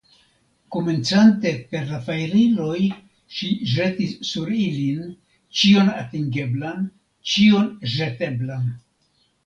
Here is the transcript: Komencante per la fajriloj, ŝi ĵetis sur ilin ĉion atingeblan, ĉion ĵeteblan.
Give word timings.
Komencante 0.75 1.51
per 1.73 1.81
la 1.89 1.99
fajriloj, 2.07 2.79
ŝi 3.41 3.51
ĵetis 3.75 4.17
sur 4.31 4.51
ilin 4.63 5.15
ĉion 5.61 5.95
atingeblan, 6.01 6.89
ĉion 7.35 7.73
ĵeteblan. 7.97 8.71